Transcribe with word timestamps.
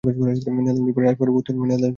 নেদারল্যান্ডের 0.03 1.03
রাজপরিবারের 1.05 1.37
উত্তরসূরি। 1.37 1.87